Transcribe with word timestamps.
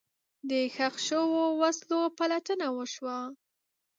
د 0.49 0.51
ښخ 0.75 0.95
شوو 1.07 1.41
وسلو 1.61 1.99
پلټنه 2.17 2.67
وشوه. 2.77 3.17